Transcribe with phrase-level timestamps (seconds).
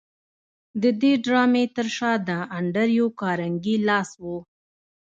[0.81, 4.23] د دې ډرامې تر شا د انډریو کارنګي لاس و